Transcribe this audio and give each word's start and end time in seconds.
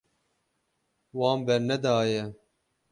Wan 1.17 1.39
bernedaye. 1.45 2.21